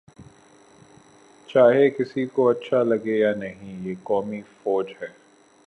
چاہے 1.47 1.89
کسی 1.89 2.25
کو 2.25 2.49
اچھا 2.49 2.83
لگے 2.83 3.17
یا 3.17 3.33
نہیں، 3.35 3.87
یہ 3.87 3.95
قومی 4.03 4.41
فوج 4.63 4.85
ہے۔ 5.01 5.07